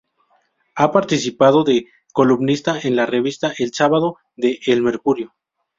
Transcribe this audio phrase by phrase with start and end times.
[0.73, 5.35] Ha participado de columnista en la revista "El Sábado" de "El Mercurio".